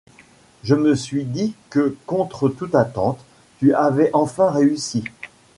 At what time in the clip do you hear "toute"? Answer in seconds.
2.49-2.73